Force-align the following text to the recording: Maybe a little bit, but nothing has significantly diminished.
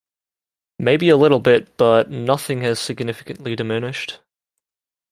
Maybe 0.79 1.09
a 1.09 1.15
little 1.15 1.39
bit, 1.39 1.77
but 1.77 2.09
nothing 2.09 2.61
has 2.61 2.79
significantly 2.79 3.55
diminished. 3.55 4.19